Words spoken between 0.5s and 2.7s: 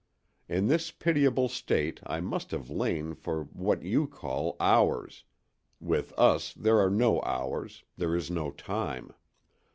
this pitiable state I must